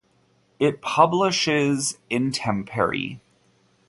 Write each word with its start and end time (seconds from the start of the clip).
It 0.59 0.81
publishes 0.81 1.99
"Intemperie". 2.09 3.19